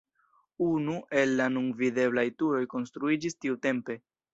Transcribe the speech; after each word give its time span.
Unu 0.67 0.95
el 1.21 1.37
la 1.41 1.47
nun 1.59 1.69
videblaj 1.85 2.27
turoj 2.43 2.67
konstruiĝis 2.77 3.41
tiutempe. 3.45 4.05